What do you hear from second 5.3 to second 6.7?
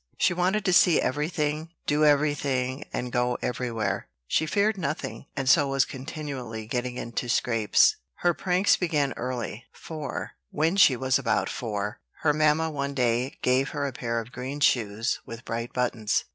and so was continually